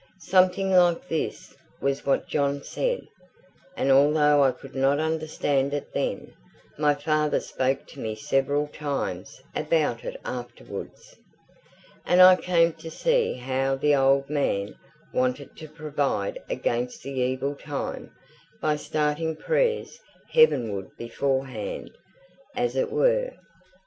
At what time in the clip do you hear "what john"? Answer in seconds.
2.07-2.63